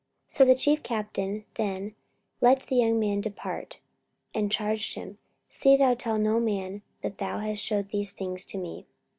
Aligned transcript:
44:023:022 0.29 0.33
So 0.37 0.45
the 0.45 0.55
chief 0.55 0.81
captain 0.81 1.45
then 1.53 1.95
let 2.41 2.61
the 2.61 2.77
young 2.77 2.97
man 2.99 3.21
depart, 3.21 3.77
and 4.33 4.51
charged 4.51 4.95
him, 4.95 5.19
See 5.47 5.77
thou 5.77 5.93
tell 5.93 6.17
no 6.17 6.39
man 6.39 6.81
that 7.03 7.19
thou 7.19 7.37
hast 7.37 7.61
shewed 7.61 7.89
these 7.89 8.11
things 8.11 8.43
to 8.45 8.57
me. 8.57 8.87